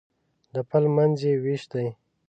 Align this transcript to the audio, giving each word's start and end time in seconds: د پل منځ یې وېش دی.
د 0.53 0.55
پل 0.69 0.83
منځ 0.95 1.17
یې 1.27 1.33
وېش 1.43 1.63
دی. 1.73 1.87